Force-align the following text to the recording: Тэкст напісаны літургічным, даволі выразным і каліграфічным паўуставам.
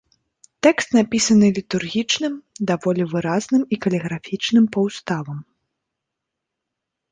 Тэкст 0.67 0.87
напісаны 0.97 1.47
літургічным, 1.57 2.33
даволі 2.73 3.03
выразным 3.13 3.63
і 3.77 3.81
каліграфічным 3.85 4.65
паўуставам. 4.79 5.39